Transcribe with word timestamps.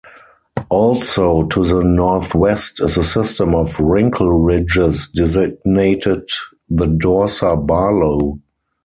Also 0.69 1.43
to 1.43 1.63
the 1.63 1.83
northwest 1.83 2.81
is 2.81 2.97
a 2.97 3.03
system 3.03 3.53
of 3.53 3.79
wrinkle 3.79 4.31
ridges 4.41 5.07
designated 5.09 6.27
the 6.67 6.87
Dorsa 6.87 7.55
Barlow. 7.67 8.39